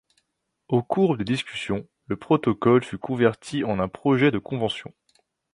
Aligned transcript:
Au 0.67 0.81
cours 0.81 1.15
des 1.15 1.23
discussions, 1.23 1.87
le 2.07 2.15
protocole 2.15 2.83
fut 2.83 2.97
converti 2.97 3.63
en 3.63 3.77
un 3.77 3.87
projet 3.87 4.31
de 4.31 4.39
convention. 4.39 4.91